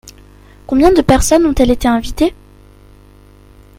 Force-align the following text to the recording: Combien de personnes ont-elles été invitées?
Combien 0.65 0.91
de 0.91 1.03
personnes 1.03 1.45
ont-elles 1.45 1.69
été 1.69 1.87
invitées? 1.87 2.33